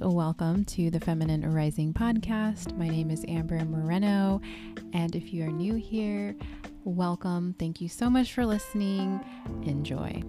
[0.00, 2.74] and welcome to the Feminine Rising podcast.
[2.78, 4.40] My name is Amber Moreno,
[4.94, 6.34] and if you are new here,
[6.84, 7.54] welcome.
[7.58, 9.20] Thank you so much for listening.
[9.64, 10.22] Enjoy.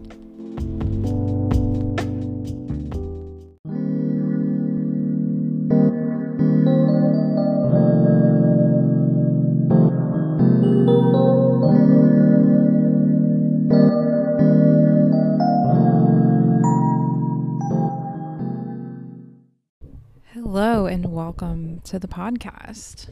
[20.56, 23.10] Hello, and welcome to the podcast.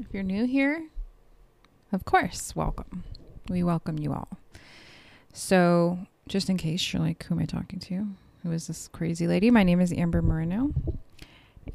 [0.00, 0.88] If you're new here,
[1.92, 3.04] of course, welcome.
[3.48, 4.28] We welcome you all.
[5.32, 8.08] So, just in case you're like, who am I talking to?
[8.42, 9.52] Who is this crazy lady?
[9.52, 10.72] My name is Amber Moreno.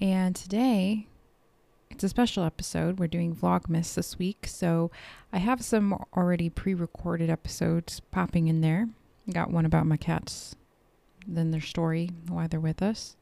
[0.02, 1.08] And today,
[1.90, 3.00] it's a special episode.
[3.00, 4.46] We're doing Vlogmas this week.
[4.48, 4.92] So,
[5.32, 8.90] I have some already pre recorded episodes popping in there.
[9.30, 10.58] I got one about my cats,
[11.26, 13.16] then their story, why they're with us.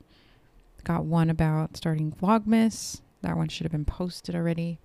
[0.84, 3.02] Got one about starting Vlogmas.
[3.22, 4.80] That one should have been posted already.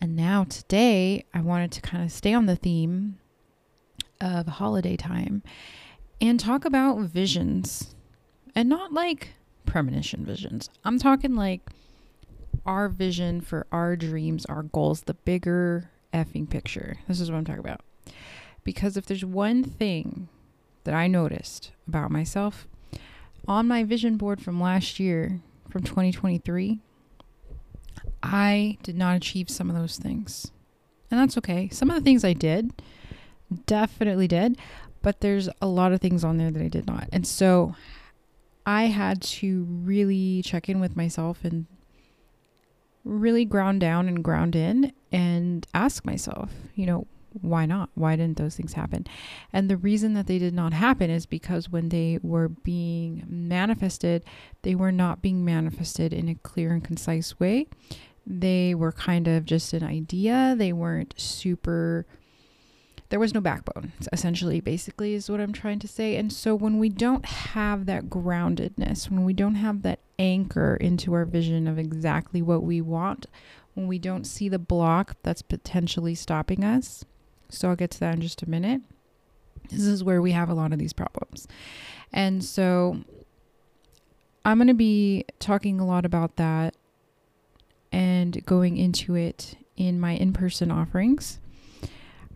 [0.00, 3.18] And now today, I wanted to kind of stay on the theme
[4.20, 5.42] of holiday time
[6.20, 7.94] and talk about visions.
[8.54, 9.30] And not like
[9.64, 10.68] premonition visions.
[10.84, 11.70] I'm talking like
[12.66, 16.98] our vision for our dreams, our goals, the bigger effing picture.
[17.08, 17.80] This is what I'm talking about.
[18.64, 20.28] Because if there's one thing
[20.84, 22.68] that I noticed about myself,
[23.46, 26.80] on my vision board from last year, from 2023,
[28.22, 30.50] I did not achieve some of those things.
[31.10, 31.68] And that's okay.
[31.70, 32.72] Some of the things I did,
[33.66, 34.58] definitely did,
[35.02, 37.08] but there's a lot of things on there that I did not.
[37.12, 37.74] And so
[38.64, 41.66] I had to really check in with myself and
[43.04, 47.06] really ground down and ground in and ask myself, you know,
[47.40, 47.90] why not?
[47.94, 49.06] Why didn't those things happen?
[49.52, 54.24] And the reason that they did not happen is because when they were being manifested,
[54.62, 57.68] they were not being manifested in a clear and concise way.
[58.26, 60.54] They were kind of just an idea.
[60.56, 62.06] They weren't super
[63.12, 66.78] there was no backbone essentially basically is what i'm trying to say and so when
[66.78, 71.78] we don't have that groundedness when we don't have that anchor into our vision of
[71.78, 73.26] exactly what we want
[73.74, 77.04] when we don't see the block that's potentially stopping us
[77.52, 78.82] so I'll get to that in just a minute.
[79.70, 81.46] This is where we have a lot of these problems.
[82.12, 82.98] And so
[84.44, 86.74] I'm going to be talking a lot about that
[87.92, 91.38] and going into it in my in person offerings.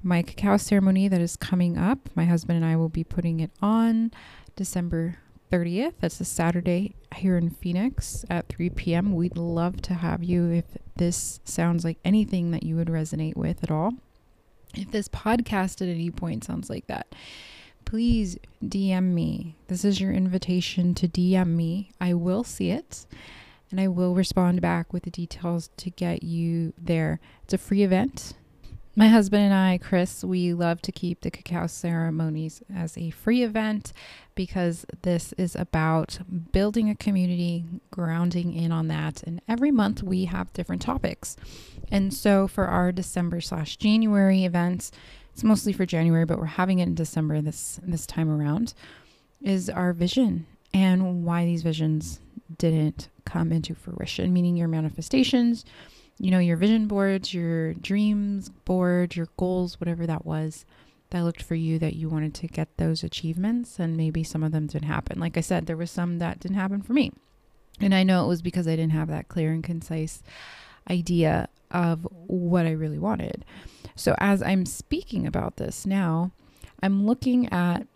[0.02, 3.50] My cacao ceremony that is coming up, my husband and I will be putting it
[3.60, 4.12] on
[4.54, 5.18] December
[5.50, 5.94] 30th.
[6.00, 9.14] That's a Saturday here in Phoenix at 3 p.m.
[9.14, 10.64] We'd love to have you if
[10.96, 13.94] this sounds like anything that you would resonate with at all.
[14.76, 17.14] If this podcast at any point sounds like that,
[17.84, 19.56] please DM me.
[19.68, 21.90] This is your invitation to DM me.
[22.00, 23.06] I will see it
[23.70, 27.20] and I will respond back with the details to get you there.
[27.42, 28.34] It's a free event.
[28.98, 33.42] My husband and I, Chris, we love to keep the cacao ceremonies as a free
[33.42, 33.92] event
[34.34, 36.18] because this is about
[36.50, 39.22] building a community, grounding in on that.
[39.22, 41.36] And every month we have different topics.
[41.90, 44.92] And so for our December slash January events,
[45.34, 48.72] it's mostly for January, but we're having it in December this this time around,
[49.42, 52.20] is our vision and why these visions
[52.56, 55.66] didn't come into fruition, meaning your manifestations
[56.18, 60.64] you know, your vision boards, your dreams board, your goals, whatever that was
[61.10, 64.52] that looked for you that you wanted to get those achievements and maybe some of
[64.52, 65.20] them didn't happen.
[65.20, 67.12] Like I said, there was some that didn't happen for me.
[67.80, 70.22] And I know it was because I didn't have that clear and concise
[70.90, 73.44] idea of what I really wanted.
[73.94, 76.32] So as I'm speaking about this now,
[76.82, 77.86] I'm looking at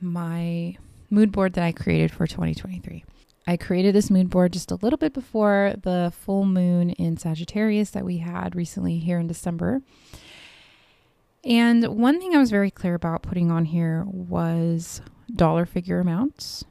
[0.00, 0.76] my
[1.10, 3.04] mood board that I created for 2023.
[3.46, 7.90] I created this mood board just a little bit before the full moon in Sagittarius
[7.90, 9.82] that we had recently here in December.
[11.44, 15.00] And one thing I was very clear about putting on here was
[15.32, 16.64] dollar figure amounts,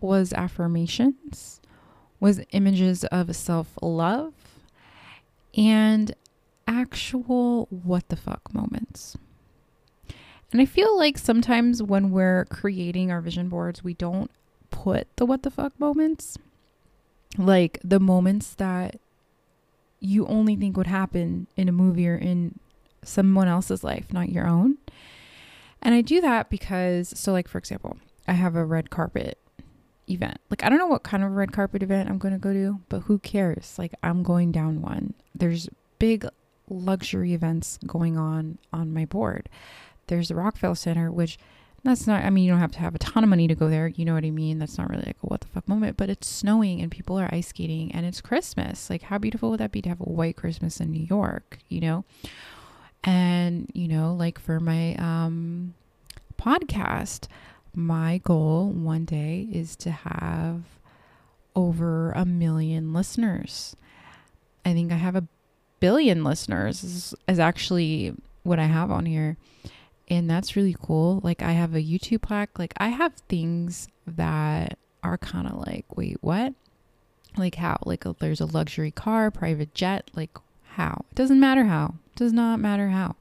[0.00, 1.60] was affirmations,
[2.18, 4.32] was images of self love,
[5.54, 6.14] and
[6.66, 9.18] actual what the fuck moments.
[10.50, 14.30] And I feel like sometimes when we're creating our vision boards, we don't
[14.70, 16.38] put the what the fuck moments,
[17.36, 18.98] like the moments that
[20.00, 22.58] you only think would happen in a movie or in
[23.02, 24.76] someone else's life, not your own.
[25.82, 29.38] And I do that because, so, like, for example, I have a red carpet
[30.08, 30.38] event.
[30.50, 32.80] Like, I don't know what kind of red carpet event I'm going to go to,
[32.88, 33.74] but who cares?
[33.78, 35.14] Like, I'm going down one.
[35.34, 35.68] There's
[35.98, 36.26] big
[36.68, 39.48] luxury events going on on my board.
[40.08, 41.38] There's the Rockefeller Center, which
[41.84, 43.68] That's not, I mean, you don't have to have a ton of money to go
[43.68, 43.86] there.
[43.86, 44.58] You know what I mean?
[44.58, 47.32] That's not really like a what the fuck moment, but it's snowing and people are
[47.32, 48.90] ice skating and it's Christmas.
[48.90, 51.80] Like, how beautiful would that be to have a white Christmas in New York, you
[51.80, 52.04] know?
[53.04, 55.74] And, you know, like for my um,
[56.36, 57.28] podcast,
[57.74, 60.62] my goal one day is to have
[61.54, 63.76] over a million listeners.
[64.64, 65.28] I think I have a
[65.78, 69.36] billion listeners, is, is actually what I have on here
[70.08, 71.20] and that's really cool.
[71.22, 72.58] Like I have a YouTube plaque.
[72.58, 76.54] Like I have things that are kind of like, wait, what?
[77.36, 77.78] Like how?
[77.84, 80.10] Like a, there's a luxury car, private jet.
[80.14, 80.36] Like
[80.70, 81.04] how?
[81.10, 81.94] It doesn't matter how.
[82.12, 83.16] It does not matter how.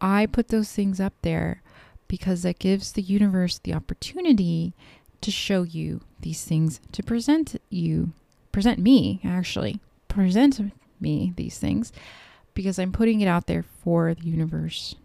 [0.00, 1.62] I put those things up there
[2.08, 4.74] because that gives the universe the opportunity
[5.20, 8.12] to show you these things, to present you,
[8.50, 11.92] present me actually, present me these things
[12.54, 14.96] because I'm putting it out there for the universe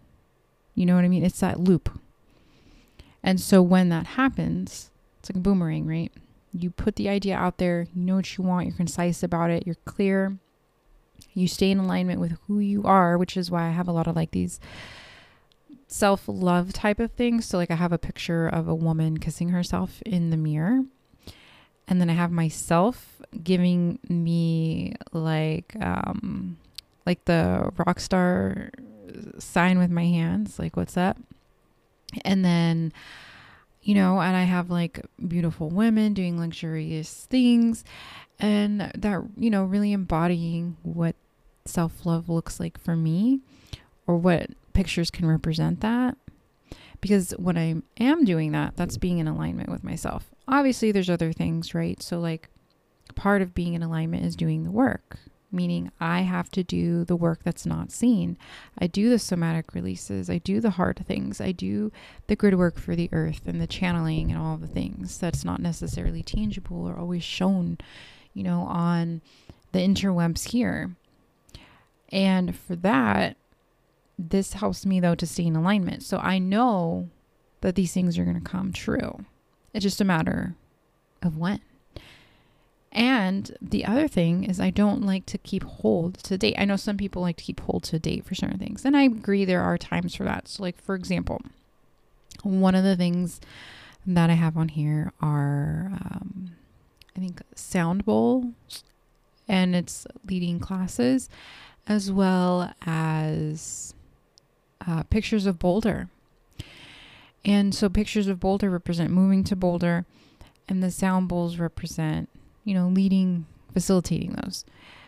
[0.78, 1.26] you know what I mean?
[1.26, 1.90] It's that loop.
[3.24, 6.12] And so when that happens, it's like a boomerang, right?
[6.54, 9.66] You put the idea out there, you know what you want, you're concise about it,
[9.66, 10.38] you're clear,
[11.34, 14.06] you stay in alignment with who you are, which is why I have a lot
[14.06, 14.60] of like these
[15.88, 17.48] self love type of things.
[17.48, 20.84] So, like, I have a picture of a woman kissing herself in the mirror.
[21.88, 26.58] And then I have myself giving me like, um,
[27.06, 28.70] like the rock star
[29.40, 31.18] sign with my hands, like, what's up?
[32.24, 32.94] And then,
[33.82, 37.84] you know, and I have like beautiful women doing luxurious things
[38.40, 41.16] and that, you know, really embodying what
[41.66, 43.42] self love looks like for me
[44.06, 46.18] or what pictures can represent that.
[47.02, 50.32] Because when I am doing that, that's being in alignment with myself.
[50.48, 52.02] Obviously, there's other things, right?
[52.02, 52.50] So, like,
[53.16, 55.20] part of being in alignment is doing the work
[55.58, 58.38] meaning I have to do the work that's not seen.
[58.78, 61.92] I do the somatic releases, I do the hard things, I do
[62.28, 65.60] the grid work for the earth and the channeling and all the things that's not
[65.60, 67.78] necessarily tangible or always shown,
[68.34, 69.22] you know, on
[69.74, 70.96] the interwebs here.
[72.10, 73.36] And for that,
[74.18, 76.04] this helps me though to stay in alignment.
[76.04, 77.10] So I know
[77.62, 79.26] that these things are going to come true.
[79.74, 80.56] It's just a matter
[81.22, 81.60] of when.
[82.92, 86.56] And the other thing is, I don't like to keep hold to date.
[86.58, 89.04] I know some people like to keep hold to date for certain things, and I
[89.04, 90.48] agree there are times for that.
[90.48, 91.42] So, like for example,
[92.44, 93.42] one of the things
[94.06, 96.52] that I have on here are, um,
[97.16, 98.84] I think, sound bowls,
[99.48, 101.30] and it's leading classes,
[101.88, 103.94] as well as
[104.88, 106.08] uh, pictures of Boulder.
[107.44, 110.06] And so, pictures of Boulder represent moving to Boulder,
[110.70, 112.30] and the sound bowls represent
[112.68, 114.66] you know, leading, facilitating those.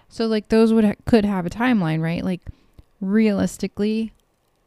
[0.08, 2.24] So like those would ha- could have a timeline, right?
[2.24, 2.40] Like
[3.02, 4.14] realistically,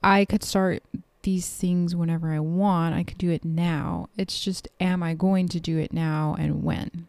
[0.03, 0.83] I could start
[1.23, 2.95] these things whenever I want.
[2.95, 4.11] I could do it now.
[4.19, 7.07] It's just am I going to do it now and when?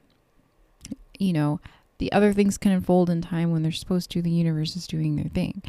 [1.20, 1.60] You know,
[1.98, 4.22] the other things can unfold in time when they're supposed to.
[4.22, 5.62] The universe is doing their thing.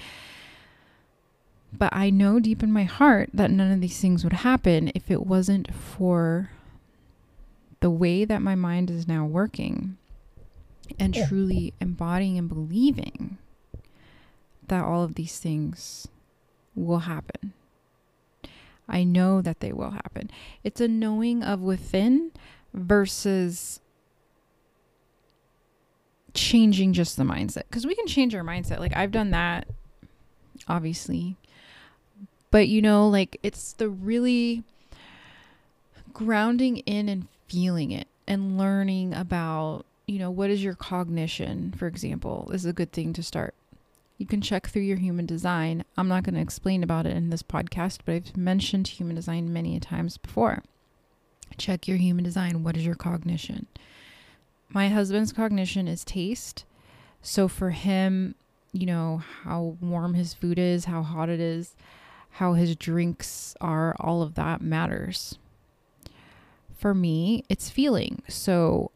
[1.76, 5.10] But I know deep in my heart that none of these things would happen if
[5.10, 6.50] it wasn't for
[7.80, 9.96] the way that my mind is now working
[10.98, 11.26] and yeah.
[11.26, 13.38] truly embodying and believing
[14.68, 16.08] that all of these things
[16.74, 17.52] will happen.
[18.88, 20.30] I know that they will happen.
[20.62, 22.32] It's a knowing of within
[22.72, 23.80] versus
[26.34, 27.62] changing just the mindset.
[27.68, 28.80] Because we can change our mindset.
[28.80, 29.66] Like I've done that,
[30.68, 31.36] obviously.
[32.50, 34.64] But you know, like it's the really
[36.12, 41.86] grounding in and feeling it and learning about you know, what is your cognition, for
[41.86, 43.54] example, this is a good thing to start.
[44.18, 45.84] You can check through your human design.
[45.96, 49.52] I'm not going to explain about it in this podcast, but I've mentioned human design
[49.52, 50.62] many times before.
[51.56, 52.62] Check your human design.
[52.62, 53.66] What is your cognition?
[54.68, 56.64] My husband's cognition is taste.
[57.22, 58.34] So for him,
[58.72, 61.74] you know, how warm his food is, how hot it is,
[62.30, 65.38] how his drinks are, all of that matters.
[66.76, 68.22] For me, it's feeling.
[68.28, 68.90] So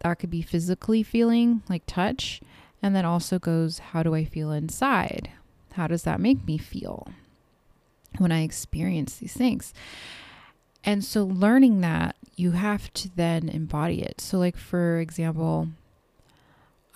[0.00, 2.40] that could be physically feeling like touch.
[2.82, 5.30] And then also goes, how do I feel inside?
[5.72, 7.08] How does that make me feel
[8.18, 9.74] when I experience these things?
[10.82, 14.20] And so, learning that, you have to then embody it.
[14.20, 15.68] So, like, for example,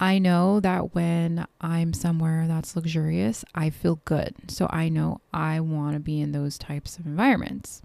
[0.01, 4.35] I know that when I'm somewhere that's luxurious, I feel good.
[4.49, 7.83] So, I know I want to be in those types of environments.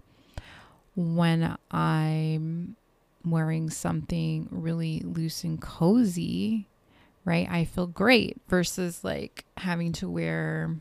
[0.96, 2.76] When I'm
[3.24, 6.68] wearing something really loose and cozy,
[7.24, 7.48] right?
[7.50, 10.76] I feel great versus like having to wear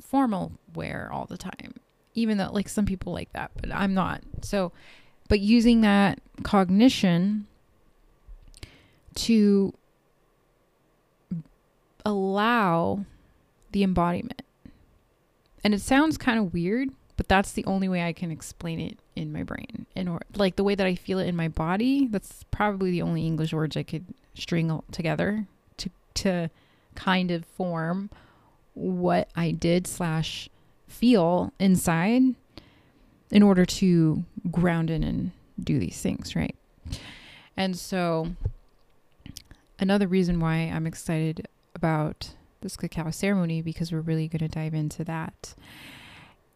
[0.00, 1.74] formal wear all the time.
[2.14, 4.22] even though like some people like that, but I'm not.
[4.42, 4.72] So,
[5.28, 7.46] but using that cognition
[9.16, 9.74] to
[12.04, 13.04] allow
[13.72, 14.42] the embodiment.
[15.62, 18.98] And it sounds kind of weird, but that's the only way I can explain it
[19.14, 19.86] in my brain.
[19.94, 23.02] In or like the way that I feel it in my body, that's probably the
[23.02, 24.04] only English words I could
[24.34, 25.46] string together
[25.78, 26.50] to to
[26.94, 28.10] kind of form
[28.74, 30.48] what I did slash
[30.88, 32.22] feel inside
[33.30, 36.54] in order to ground in and do these things, right?
[37.56, 38.34] And so
[39.78, 44.74] another reason why I'm excited about this cacao ceremony because we're really going to dive
[44.74, 45.54] into that.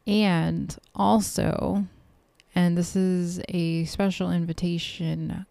[0.09, 1.85] And also,
[2.55, 5.45] and this is a special invitation,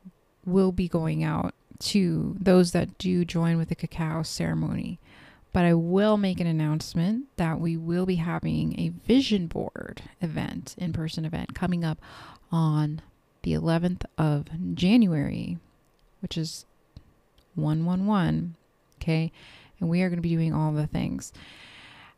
[0.46, 5.00] will be going out to those that do join with the cacao ceremony.
[5.54, 10.74] But I will make an announcement that we will be having a vision board event,
[10.80, 12.00] in person event, coming up
[12.52, 13.04] on
[13.44, 15.60] the 11th of January,
[16.20, 16.66] which is
[17.54, 18.56] 111.
[19.00, 19.32] Okay.
[19.80, 21.32] And we are going to be doing all the things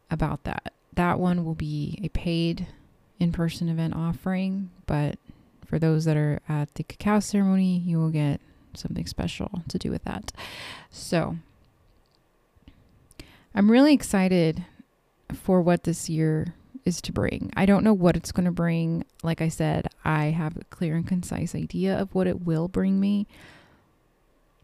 [0.10, 0.72] about that.
[1.00, 2.68] That one will be a paid
[3.22, 5.18] in person event offering, but
[5.66, 8.42] for those that are at the cacao ceremony, you will get
[8.74, 10.34] something special to do with that.
[10.92, 11.38] So
[13.56, 14.66] I'm really excited
[15.34, 16.54] for what this year
[16.84, 17.54] is to bring.
[17.56, 19.06] I don't know what it's going to bring.
[19.24, 23.00] Like I said, I have a clear and concise idea of what it will bring
[23.00, 23.26] me.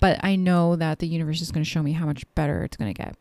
[0.01, 2.75] But I know that the universe is going to show me how much better it's
[2.75, 3.15] going to get.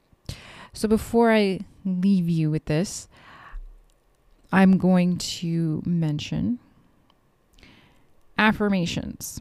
[0.75, 3.09] So before I leave you with this,
[4.53, 6.59] I'm going to mention
[8.37, 9.41] affirmations.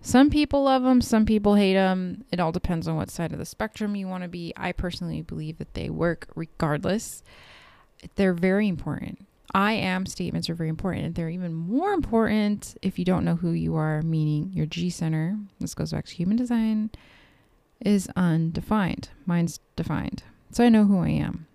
[0.00, 2.24] Some people love them, some people hate them.
[2.32, 4.54] It all depends on what side of the spectrum you want to be.
[4.56, 7.22] I personally believe that they work regardless.
[8.14, 9.26] They're very important.
[9.52, 11.16] I am statements are very important.
[11.16, 15.36] They're even more important if you don't know who you are, meaning your G center.
[15.58, 16.90] This goes back to human design,
[17.80, 19.10] is undefined.
[19.26, 20.22] Mine's defined.
[20.50, 21.46] So I know who I am.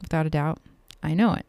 [0.00, 0.58] Without a doubt,
[1.02, 1.46] I know it.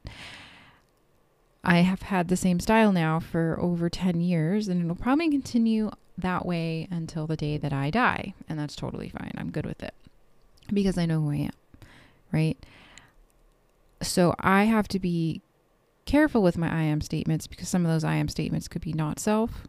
[1.63, 5.91] I have had the same style now for over 10 years, and it'll probably continue
[6.17, 8.33] that way until the day that I die.
[8.47, 9.31] And that's totally fine.
[9.37, 9.93] I'm good with it
[10.73, 11.51] because I know who I am,
[12.31, 12.57] right?
[14.01, 15.41] So I have to be
[16.05, 18.93] careful with my I am statements because some of those I am statements could be
[18.93, 19.67] not self.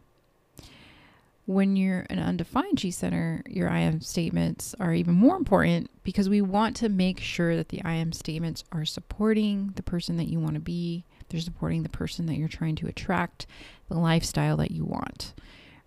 [1.50, 6.28] When you're an undefined G center, your I am statements are even more important because
[6.28, 10.28] we want to make sure that the I am statements are supporting the person that
[10.28, 13.49] you want to be, they're supporting the person that you're trying to attract,
[13.88, 15.35] the lifestyle that you want,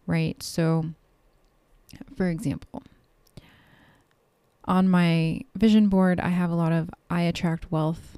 [0.05, 0.43] right?
[0.43, 0.87] So,
[2.17, 2.83] for example,
[4.65, 8.17] on my vision board, I have a lot of I attract wealth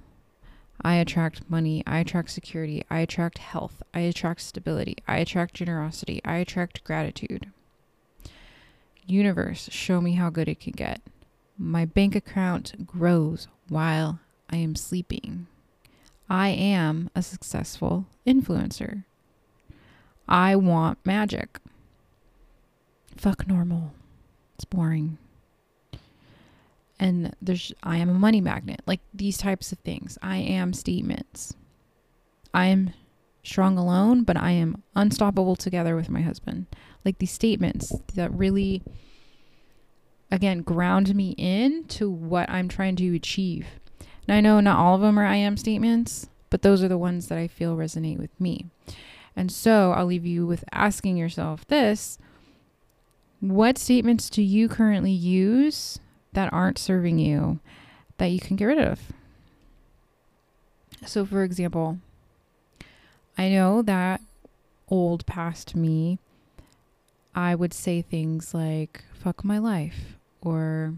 [0.81, 1.83] I attract money.
[1.87, 2.83] I attract security.
[2.89, 3.81] I attract health.
[3.93, 4.97] I attract stability.
[5.07, 6.21] I attract generosity.
[6.23, 7.51] I attract gratitude.
[9.07, 11.01] Universe, show me how good it can get.
[11.57, 15.47] My bank account grows while I am sleeping.
[16.29, 19.03] I am a successful influencer.
[20.27, 21.59] I want magic.
[23.15, 23.93] Fuck normal.
[24.55, 25.17] It's boring
[26.99, 30.17] and there's I am a money magnet, like these types of things.
[30.21, 31.53] I am statements.
[32.53, 32.93] I am
[33.43, 36.67] strong alone, but I am unstoppable together with my husband.
[37.03, 38.81] Like these statements that really
[40.31, 43.67] again ground me in to what I'm trying to achieve.
[44.27, 46.97] Now I know not all of them are I am statements, but those are the
[46.97, 48.65] ones that I feel resonate with me.
[49.35, 52.17] And so I'll leave you with asking yourself this
[53.41, 55.99] what statements do you currently use
[56.35, 57.59] that aren't serving you
[58.17, 59.01] that you can get rid of.
[61.05, 61.99] So, for example,
[63.37, 64.21] I know that
[64.87, 66.19] old past me,
[67.33, 70.93] I would say things like, fuck my life, or,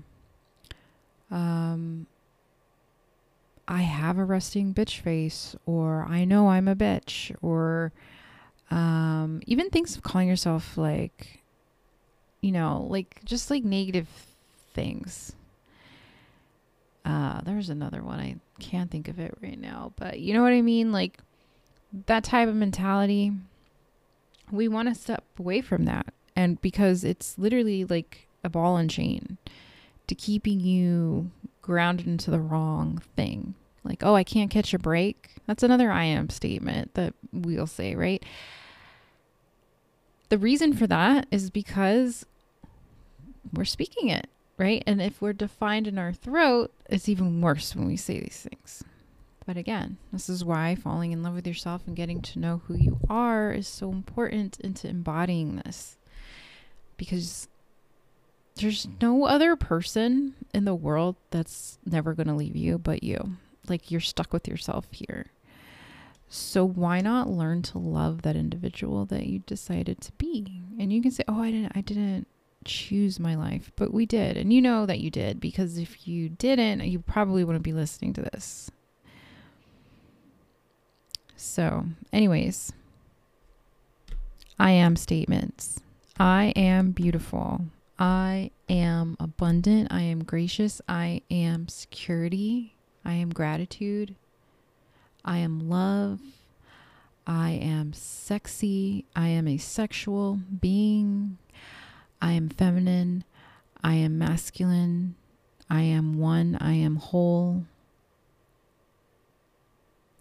[1.31, 2.05] um,
[3.67, 7.91] I have a resting bitch face, or I know I'm a bitch, or,
[8.69, 11.41] um, even things of calling yourself like,
[12.41, 14.07] you know, like just like negative
[14.77, 15.35] things.
[17.03, 18.19] Uh, there's another one.
[18.19, 20.91] I can't think of it right now, but you know what I mean?
[20.91, 21.19] Like
[22.05, 23.31] that type of mentality.
[24.51, 26.13] We want to step away from that.
[26.35, 29.37] And because it's literally like a ball and chain
[30.05, 31.31] to keeping you
[31.61, 33.55] grounded into the wrong thing.
[33.83, 35.31] Like, oh, I can't catch a break.
[35.47, 38.23] That's another I am statement that we'll say, right?
[40.29, 42.25] The reason for that is because
[43.53, 44.83] we're speaking it right?
[44.85, 48.83] And if we're defined in our throat, it's even worse when we say these things.
[49.45, 52.75] But again, this is why falling in love with yourself and getting to know who
[52.75, 55.97] you are is so important into embodying this.
[56.97, 57.47] Because
[58.55, 63.37] there's no other person in the world that's never going to leave you but you.
[63.69, 65.27] Like you're stuck with yourself here.
[66.29, 70.61] So why not learn to love that individual that you decided to be?
[70.77, 72.27] And you can say, "Oh, I didn't I didn't
[72.67, 74.37] choose my life." But we did.
[74.37, 78.13] And you know that you did because if you didn't, you probably wouldn't be listening
[78.13, 78.69] to this.
[81.35, 82.73] So, anyways,
[84.59, 85.79] I am statements.
[86.19, 87.61] I am beautiful.
[87.99, 89.87] I am abundant.
[89.91, 90.81] I am gracious.
[90.87, 92.75] I am security.
[93.05, 94.15] I am gratitude.
[95.23, 96.19] I am love.
[97.25, 99.05] I am sexy.
[99.15, 101.37] I am a sexual being.
[102.21, 103.23] I am feminine.
[103.83, 105.15] I am masculine.
[105.69, 106.57] I am one.
[106.59, 107.65] I am whole.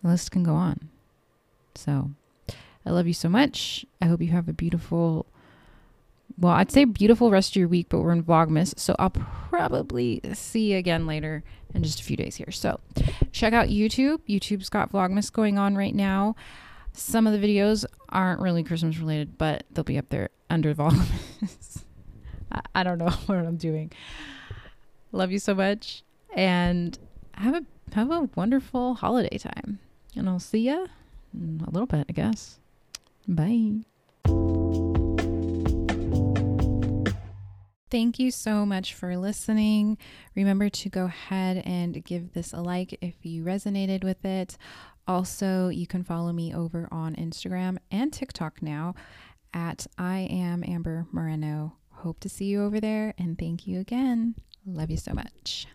[0.03, 0.89] The list can go on.
[1.75, 2.11] So
[2.85, 3.85] I love you so much.
[4.01, 5.27] I hope you have a beautiful,
[6.39, 8.79] well, I'd say beautiful rest of your week, but we're in Vlogmas.
[8.79, 11.43] So I'll probably see you again later
[11.75, 12.51] in just a few days here.
[12.51, 12.81] So
[13.33, 14.21] check out YouTube.
[14.29, 16.37] YouTube's got Vlogmas going on right now.
[16.93, 21.83] Some of the videos aren't really Christmas related, but they'll be up there under Vlogmas.
[22.75, 23.93] I, don't know what I'm doing.
[25.13, 26.03] Love you so much
[26.35, 26.99] and
[27.35, 29.79] have a have a wonderful holiday time.
[30.15, 30.87] And I'll see ya
[31.35, 32.59] a little bit, I guess.
[33.29, 33.85] Bye.
[37.89, 39.97] Thank you so much for listening.
[40.35, 44.59] Remember to go ahead and give this a like if you resonated with it.
[45.07, 48.95] Also, you can follow me over on Instagram and TikTok now
[49.55, 51.77] at I am Amber Moreno.
[51.97, 54.35] Hope to see you over there and thank you again.
[54.67, 55.67] Love you so much.